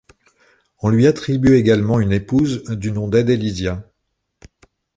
On 0.79 0.89
lui 0.89 1.05
attribue 1.05 1.53
également 1.57 1.99
une 1.99 2.11
épouse 2.11 2.63
du 2.63 2.91
nom 2.91 3.07
d'Adelisia. 3.07 3.87